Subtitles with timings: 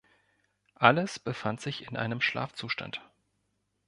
[0.73, 3.07] Alles befand sich in einem Schlafzustand.